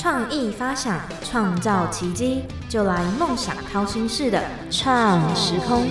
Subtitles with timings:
[0.00, 5.86] 创意发想，创造奇迹，就来梦想掏心式的创时空。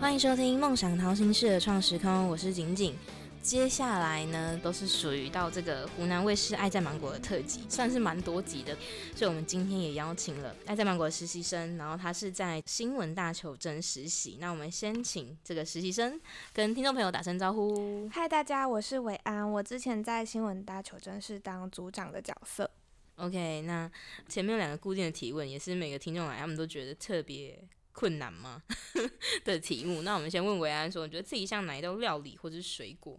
[0.00, 2.92] 欢迎收听《梦想掏心式的创时空》，我是景景。
[3.40, 8.76] 接下来呢，都是属于到这个湖南卫视《爱在芒果》的特辑，算是蛮多集的。
[9.14, 14.38] 所以，我们今天也邀请了《爱在芒果》的实习生，然后他是在新闻大求真实习。
[14.40, 16.20] 那我们先请这个实习生
[16.52, 18.08] 跟听众朋友打声招呼。
[18.12, 19.48] 嗨，大家，我是伟安。
[19.48, 22.68] 我之前在新闻大求真是当组长的角色。
[23.16, 23.90] OK，那
[24.28, 28.60] 前面有两个固定的提问，也是每个听众来，他们都觉得特别困难吗
[29.44, 30.02] 的题目？
[30.02, 33.18] 那我们先问维安说，你觉得自己像哪一道料理或者是水果？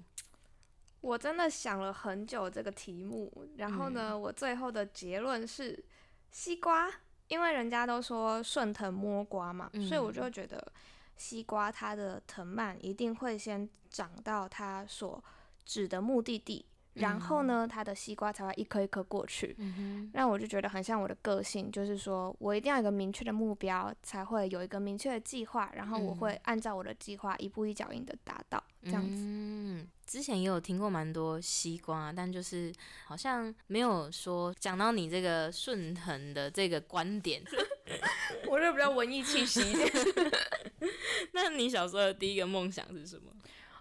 [1.00, 5.82] 我真的想了很久这个题目，然后呢，我最后的结论是
[6.30, 6.92] 西瓜，
[7.28, 10.74] 因为人家都说顺藤摸瓜嘛，所以我就觉得
[11.16, 15.24] 西瓜它的藤蔓一定会先长到它所
[15.64, 16.66] 指的目的地。
[16.96, 19.56] 然后呢，它的西瓜才会一颗一颗过去。
[20.14, 29.24] 那我就觉得很像我的个性，就是说我一定要有一个明确的目标，才会有一个明确的计划，然后我会按照我的计划一步一脚印的达到这样子。
[29.26, 32.74] 嗯，之前也有听过蛮多西瓜，但就是
[33.06, 37.44] 好像没有说讲到你这个顺藤的这个观点。
[38.48, 39.92] 我这比较文艺气息一点。
[41.34, 43.32] 那你小时候的第一个梦想是什么？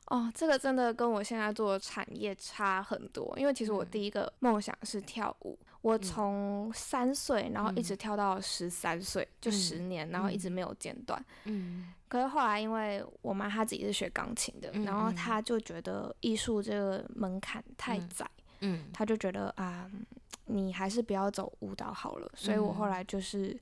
[0.07, 11.25] 哦，这个真的跟我现在做的产业差很多，因为其实我第一个梦想是跳舞，我从三岁然后一直跳到十三岁，就十年，然后一直没有间断。
[11.45, 18.29] 嗯，可是后来因为我妈她自己是学钢琴的，然后她就觉得艺术这个门槛太窄，
[18.61, 19.91] 嗯，她就觉得啊，
[20.45, 23.59] 你还是不要走舞蹈好了，所以我后来就是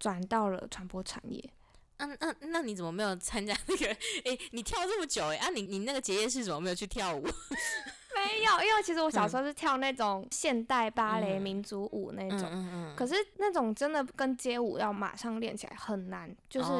[0.00, 1.42] 转到了传播产业。
[2.02, 3.86] 嗯嗯，那你怎么没有参加那个？
[4.24, 7.22] 哎，你跳这么久哎，啊，你你那个结业式怎么没有去跳舞？
[8.14, 12.94] 没有，因为其实我小时候是跳那种现代芭蕾、民族舞那种。
[12.94, 16.70] 可是那种真的跟街舞要马上练起来很难，就是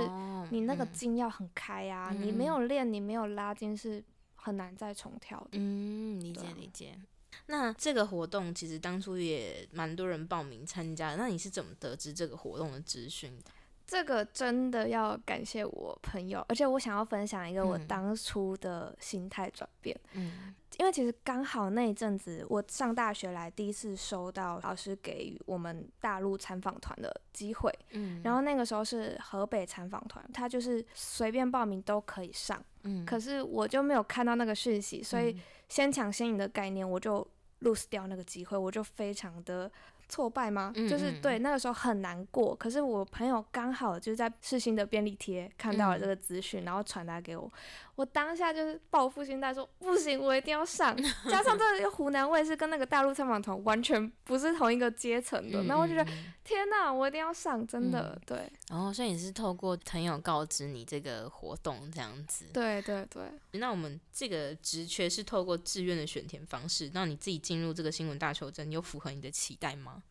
[0.51, 4.03] 你那个筋要很开啊，你没有练，你没有拉筋是
[4.35, 5.49] 很难再重跳的。
[5.53, 6.99] 嗯，理解理解。
[7.47, 13.51] 那这个活动其实当初也蛮多人报名参加，那你是怎么得知这个活动的资讯的？
[13.93, 19.95] 这个真的要感谢我朋友，而且我想要分享一个我当初的心态转变。
[20.15, 27.71] 嗯，因为其实刚好那一阵子我上大学来，第一次收到老师给予我们大陆参访团的机会。
[27.91, 32.65] 嗯，然后那个时候是河北参访团，他就是随便报名都可以上。
[32.85, 35.39] 嗯，可是我就没有看到那个讯息，所以
[35.69, 37.29] 先抢先赢的概念，我就
[37.61, 39.71] lose 掉那个机会，我就非常的。
[40.13, 40.71] 挫败吗？
[40.75, 42.55] 就是对那个时候很难过。
[42.55, 47.51] 可是我朋友刚好就在世新的便利贴看到了这个资讯，然后传达给我。
[47.95, 50.97] 我当下就是报复心态，说不行，我一定要上。
[51.29, 56.11] 加上这个湖南卫视跟那个大陆参访团完全不是同一个阶层的，然后我就觉得
[56.43, 58.51] 天哪，我一定要上，真的对。
[58.71, 62.47] 然后所以你是透过朋友告知你这个活动这样子。
[62.53, 63.23] 对对对。
[63.53, 70.03] 那我们这个职缺是透过志愿的选填方式，那你自己进入这个新闻大求真，有符合你的期待吗？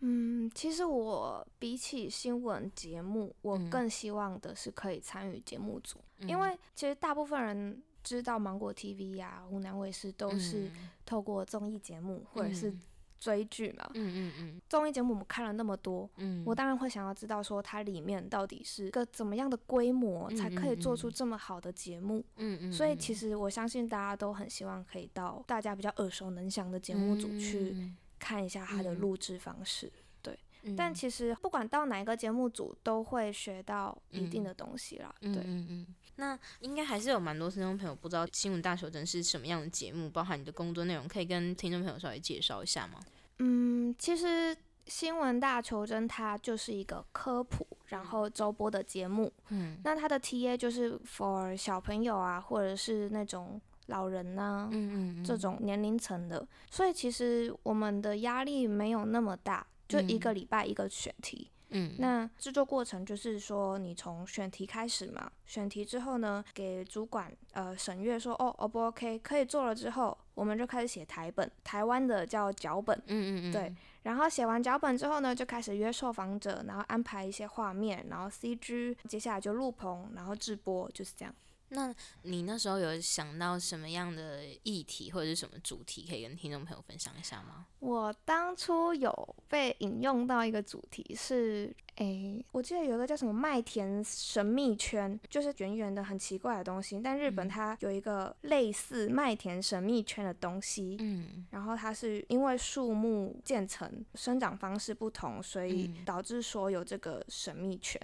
[0.00, 10.70] 嗯，其实我比起新闻节目，我更希望的是可以参与节目组，因为其实大部分人知道芒果 TV 呀、湖南卫视都是
[11.04, 12.72] 透过综艺节目或者是
[13.18, 13.90] 追剧嘛。
[13.94, 14.60] 嗯嗯嗯。
[14.68, 22.22] 综艺节目我们看了那么多，嗯，我当然会想要知道说它里面到底是个怎么样的规模，才可以做出这么好的节目。
[22.36, 22.72] 嗯嗯。
[22.72, 27.74] 所以其实我相信大家都很希望可以到大家比较耳熟能详的节目组去。
[28.18, 30.38] 看一下他的录制方式，对，
[30.76, 35.14] 但其实不管到哪一个节目组，都会学到一定的东西啦。
[35.20, 35.86] 对，嗯嗯。
[36.16, 42.98] 那应该还是有蛮多听众朋友不知道《新闻大求真》是什么样的节目，包含你的工作内容，可以跟听众朋友稍微介绍一下吗？
[43.38, 44.26] 嗯，其实
[44.86, 49.30] 《新闻大求真》它就是一个科普，然后周播的节目。
[49.50, 53.60] 嗯，那它的 TA 就是 for 小朋友啊，或者是那种。
[53.86, 81.34] 老人呢，嗯嗯这种年龄层的，所以其实我们的压力没有那么大，就一个礼拜一个选题，嗯，那制作过程就是说，你从选题开始嘛，选题之后呢，给主管呃审阅说，哦，O 不 OK，可以做了之后，我们就开始写台本，台湾的叫脚本，嗯嗯嗯，对，然后写完脚本之后呢，就开始约受访者，然后安排一些画面，然后 CG，接下来就录棚，然后制播，就是这样。
[81.68, 87.66] 那你那时候有想到什么样的议题或者是什么主题，可以跟听众朋友分享一下吗？
[87.80, 108.00] 我当初有被引用到一个主题是，诶，我记得有一个叫什么麦田神秘圈，就是圆圆的很奇怪的东西，但日本它有一个类似麦田神秘圈的东西，嗯，然后它是因为树木建成生长方式不同，所以导致说有这个神秘圈，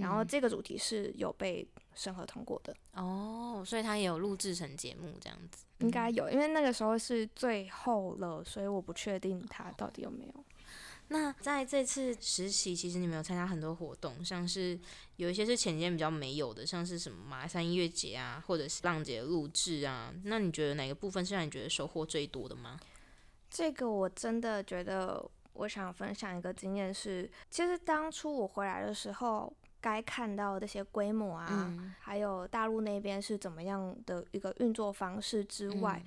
[0.00, 1.66] 然后这个主题是有被。
[1.96, 10.44] 审核通过的哦，所以他也有录制成节目这样子，应该有，因为那个时候是最后了，所以我不确定他到底有没有。
[11.06, 14.76] 那在这次实习，其实你们有参加很多活动，像是
[15.18, 20.12] 有一些是前几年比较没有的，像是什么马来山音乐节啊，或者是浪姐录制啊。
[20.24, 22.80] 那你觉得哪个部分是让你觉得收获最多的吗？
[23.48, 29.54] 这个我真的觉得，我想分享一个经验是，其实当初我回来的时候。
[29.84, 36.02] 该看到这些规模啊，还有大陆那边是怎么样的一个运作方式之外，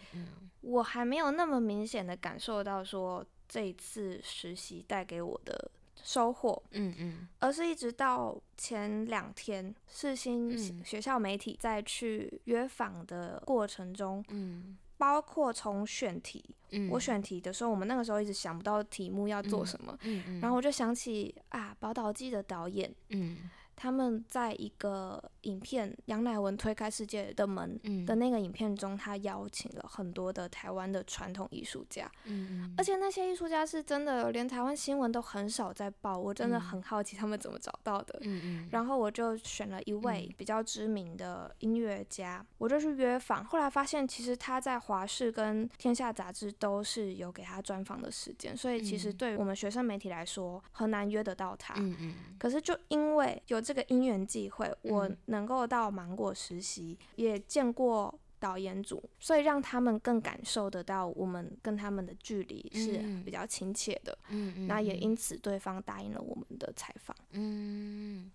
[0.61, 5.69] 我还没有那么明显的感受到说这一次实习带给我的
[6.01, 16.43] 收获，嗯嗯，而是一直到前两天世新学校媒体在去约访的过程中，嗯，包括从选题，
[16.89, 23.49] 我选题的时候，我们那个时候一直想不到题目要做什么，嗯嗯，然后我就想起啊，宝岛记的导演，嗯。
[23.77, 53.61] 他们在一个影片杨乃文推开世界的门的那个影片中，他邀请了很多的台湾的传统艺术家，嗯，而且那些艺术家是真的连台湾新闻都很少在报，我真的很好奇他们怎么找到的，嗯嗯，然后我就选了一位比较知名的音乐家，我就去约访，后来发现其实他在华视跟天下杂志都是有给他专访的时间，所以其实对我们学生媒体来说很难约得到他，嗯嗯，可是就因为有。
[53.67, 64.17] 这个因缘际会，我能够到芒果实习，也见过导演组，所以让他们更感受得到我们跟他们的距离是比较亲切的。
[64.29, 67.13] 嗯嗯，那也因此对方答应了我们的采访。
[67.31, 68.31] 嗯。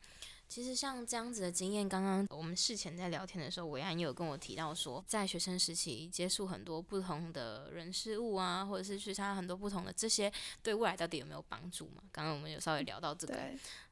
[0.53, 10.31] 其实像这样子的经验，刚刚我们事前在聊天的时候，维安也有跟我提到说，在学生时期接触很多不同的人事物啊，或者是去参加很多不同的这些，
[10.63, 12.03] 对未来到底有没有帮助嘛？
[12.13, 13.35] 刚刚我们有稍微聊到这个。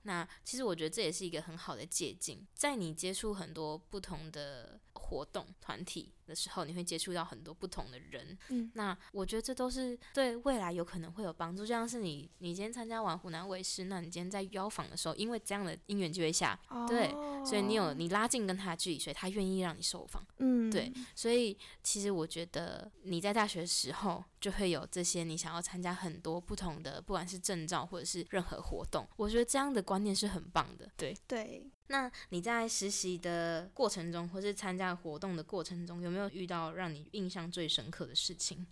[0.03, 6.13] 那其实我觉得这也是一个很好的借鉴，在你接触很多不同的活动团体。
[6.31, 11.65] 的时候，你会接触到很多不同的人，嗯，那我觉得这都是对未来有可能会有帮助。
[11.65, 16.57] 就像是你，你今天参加完湖南卫视，那你今天在邀访的时候，因为这样的因缘机会下，
[16.87, 17.11] 对，
[17.45, 31.69] 所以你有你拉近跟他的距离，所以他愿意让你受访，嗯，对，所以其实我觉得你在大学的时候就会有这些，你想要参加很多不同的，不管是证照或者是任何活动，我觉得这样的观念是很棒的，对，对。
[31.91, 38.65] 那你在实习的过程中，或是参加活动的过程中，有没有遇到让你印象最深刻的事情？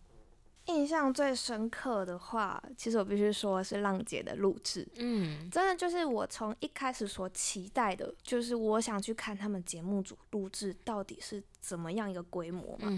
[0.67, 4.87] 印象最深刻的话，其实我必须说是浪姐的录制。
[4.97, 12.89] 嗯，真的就是我从一开始所期待的，就是我想去看他们节目组录制到底是怎么样一个规模嘛。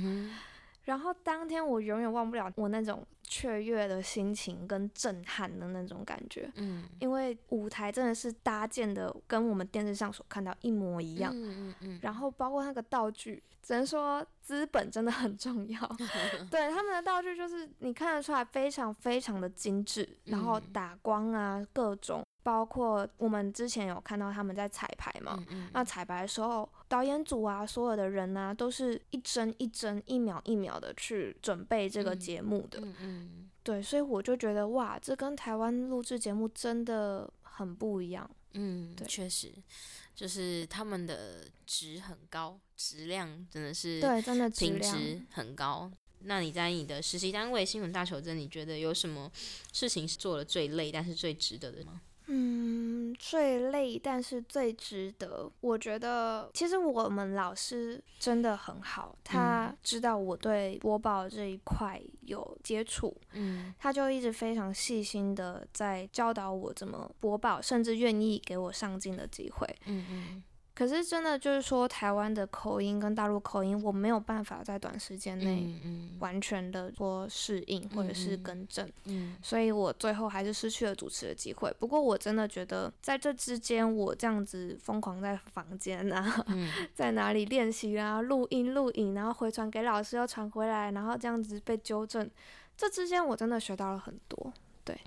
[0.83, 15.81] 然后当天我永远忘不了我那种雀跃的心情跟震撼的那种感觉，嗯，因为舞台真的是搭建的跟我们电视上所看到一模一样，嗯嗯嗯，然后包括那个道具，只能说资本真的很重要，
[16.51, 22.23] 对他们的道具就是你看得出来非常非常的精致，然后打光啊各种。
[22.43, 25.39] 包括我们之前有看到他们在彩排嘛，
[25.75, 32.81] 那彩排的时候，导演组啊，所有的人啊，都是一帧一帧、一秒一秒的去准备这个节目的。
[33.03, 38.29] 嗯嗯，对，所以我就觉得哇，这跟台湾录制节目真的很不一样。
[38.55, 39.53] 嗯，对，确实，
[40.15, 45.91] 就是他们的值很高，质量真的是对，真的品质很高。
[46.23, 49.31] 那你在你的实习单位新闻大求真，你觉得有什么
[49.73, 52.01] 事情是做的最累，但是最值得的吗？
[52.27, 52.80] 嗯，
[53.15, 55.51] 最累但是最值得。
[55.61, 70.43] 我觉得其实我们老师真的很好，他知道我对播报这一块有接触，嗯，他就一直非常细心的在教导我怎么播报，甚至愿意给我上镜的机会，嗯嗯。
[70.75, 75.69] 可是真的就是说，台湾的口音跟大陆口音，我没有办法在短时间内
[76.21, 78.91] 完全的说适应或者是更正，
[79.43, 81.71] 所以我最后还是失去了主持的机会。
[81.79, 86.47] 不过我真的觉得，在这之间，我这样子疯狂在房间啊，
[86.95, 92.31] 在哪里练习啊，录音录影，然后回传给老师，又传回来，然后这样子被纠正，
[92.77, 94.53] 这之间我真的学到了很多。
[94.83, 94.99] 对。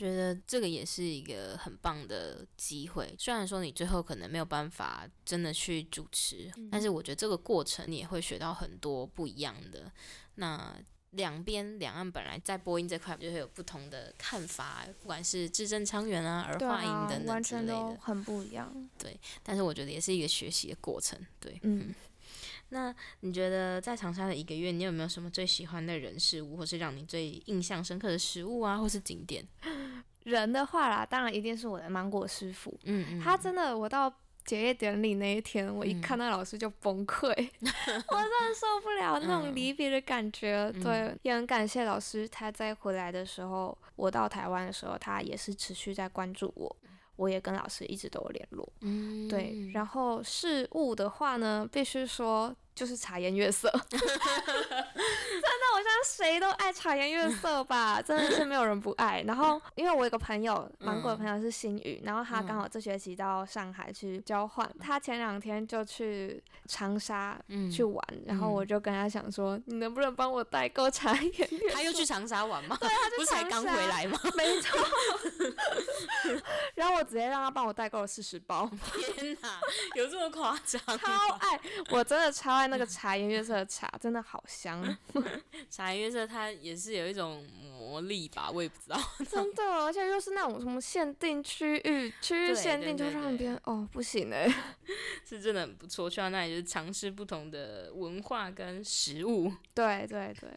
[0.00, 3.14] 觉得这个也是一个很棒的机会。
[3.18, 9.92] 虽然说你最后可能没有办法真的去主持，但是我觉得这个过程你也会学到很多不一样的。
[10.36, 10.74] 那
[11.12, 18.72] 两边两岸本来在播音这块就会有不同的看法，不管是字正腔圆啊、儿化音等等之类的，很不一样。
[18.98, 21.18] 对，但是我觉得也是一个学习的过程。
[21.38, 21.94] 对，嗯。
[22.72, 29.44] 那你觉得在长沙的一个月，你有没有什么最喜欢的人事物，或是让你最印象深刻的食物啊，或是景点？
[30.22, 32.78] 人的话啦，当然一定是我的芒果师傅。
[32.84, 34.12] 嗯嗯，他真的，我到。
[34.50, 40.68] 结业典礼那一天，我一看到老师就崩溃， 我真的受不了那种离别的感觉。
[40.82, 46.76] 对，也很感谢老师，他在回来的时候，我到台湾的时候，他也是持续在关注我，
[47.14, 48.68] 我也跟老师一直都有联络。
[48.80, 49.70] 嗯，对。
[49.72, 52.52] 然后事物的话呢，必须说。
[52.80, 59.22] 就是茶颜悦色， 真的，我相信谁都爱茶颜悦色吧，真的是没有人不爱。
[59.26, 67.38] 然后，因为我有个朋友，芒果的朋友是新宇，然后他刚好这学期到上海去交换，他前两天就去长沙
[67.70, 71.50] 去玩，然后我就跟他想说，你能不能帮我代购茶颜？
[71.74, 72.74] 他又去长沙玩吗？
[72.80, 74.18] 对，他不是才刚回来吗？
[74.34, 74.80] 没错。
[76.74, 78.70] 然后我直接让他帮我代购了四十包。
[79.14, 79.60] 天哪，
[79.96, 80.80] 有这么夸张？
[80.98, 81.60] 超爱，
[81.90, 82.69] 我真的超爱。
[82.70, 84.96] 那个茶颜悦色的茶真的好香，
[85.68, 88.98] 茶颜悦色它也是有一种魔力吧，我也不知道。
[89.28, 94.48] 真的，而且又是那种什么限定区域，区域限定就让别人哦不行哎，
[95.26, 96.08] 是真的很不错。
[96.08, 99.52] 去到那里就是尝试不同的文化跟食物。
[99.74, 100.48] 对对对。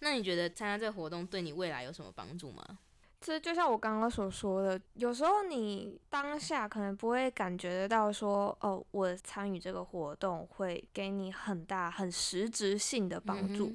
[0.00, 2.78] 那你觉得参加这个活动对你未来有什么帮助吗？
[3.24, 13.74] 其实就像我刚刚所说的，有时候你当下可能不会感觉得到说，哦，我参与这个活动会给你很大、很实质性的帮助。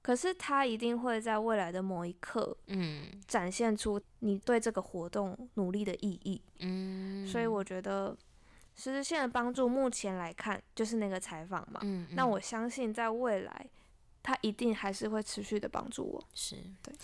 [0.00, 6.40] 可是它一定会在未来的某一刻，嗯，展现出你对这个活动努力的意义。
[6.60, 8.16] 嗯，所以我觉得
[8.74, 11.78] 实质性的帮助，目前来看就是那个采访嘛。
[11.82, 13.68] 嗯，那我相信在未来，
[14.22, 16.24] 它一定还是会持续的帮助我。
[16.32, 16.94] 是对。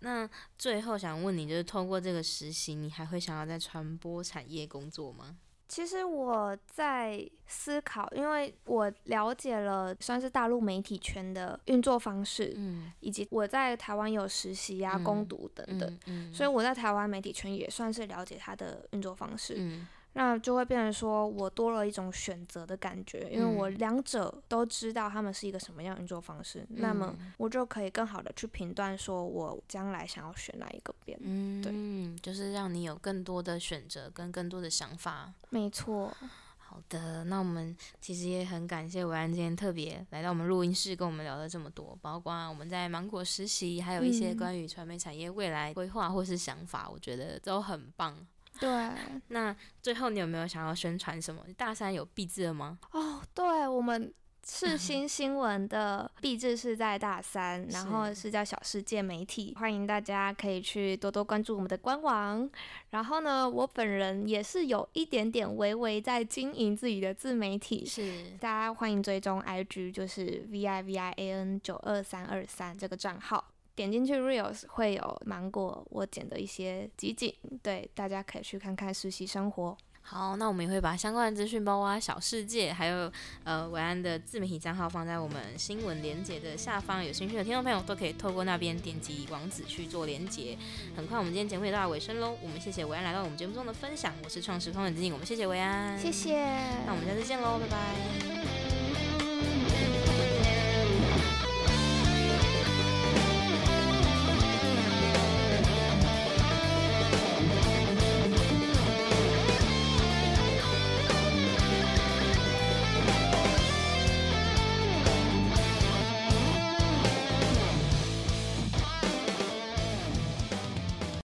[0.00, 0.28] 那
[0.58, 5.36] 最后想问你，就是通过这个实习，你还会想要在传播产业工作吗？
[5.68, 19.86] 其实我在思考，因为我了解了算是大陆媒体圈的运作方式，嗯，以及我在台湾有实习啊、攻读等等，嗯，所以我在台湾媒体圈也算是了解它的运作方式，嗯。
[20.12, 31.18] 那就会变成说，我多了一种选择的感觉，因为我两者都知道他们是一个什么样运作方式，那么我就可以更好的去评断，说我将来想要选哪一个边。
[31.22, 35.32] 嗯，对，就是让你有更多的选择跟更多的想法。
[35.50, 36.12] 没错。
[36.58, 48.16] 好的，那我们其实也很感谢维安今天特别来到我们录音室，跟我们聊了这么多，包括我们在芒果实习，还有一些关于传媒产业未来规划或是想法，我觉得都很棒。
[48.58, 48.90] 对，
[49.28, 51.42] 那最后你有没有想要宣传什么？
[51.56, 52.78] 大三有毕制了吗？
[52.92, 62.50] 哦，对，我们赤新新闻的毕制是在大三，然后是叫小世界媒体，欢迎大家可以去多多关注我们的官网。
[62.90, 73.52] 然后呢，我本人也是有一点点微微在经营自己的自媒体，是大家欢迎追踪 IG，就是 V I V I A N 九二三二三这个账号。
[73.80, 79.74] 点进去 reels 会有芒果我剪的一些集锦，对，大家可以去看看实习生活。
[80.02, 83.10] 好，那我们也会把相关的资讯，包括小世界，还有
[83.44, 90.58] 呃维安的自媒体账号放在我们新闻连接的下方，有兴趣的听众朋友都可以透过那边点击网址去做连接。
[90.94, 96.44] 很快，我们今天节目也到了尾声喽，我们谢谢维安来到我们节目中的分享，我是创时空的金我们谢谢维安，谢谢，
[96.84, 98.59] 那我们下次见喽，拜拜。